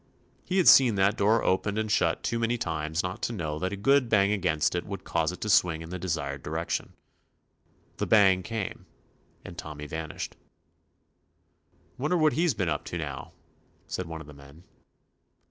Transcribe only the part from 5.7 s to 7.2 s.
in the desired direction. 63